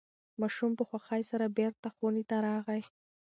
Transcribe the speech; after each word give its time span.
ماشوم 0.39 0.71
په 0.79 0.83
خوښۍ 0.89 1.21
سره 1.31 1.45
بیرته 1.57 1.87
خونې 1.95 2.23
ته 2.29 2.37
راغی. 2.45 2.81